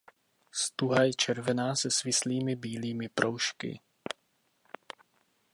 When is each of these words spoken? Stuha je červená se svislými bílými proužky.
Stuha 0.51 1.03
je 1.03 1.13
červená 1.13 1.75
se 1.75 1.91
svislými 1.91 2.55
bílými 2.55 3.09
proužky. 3.09 3.79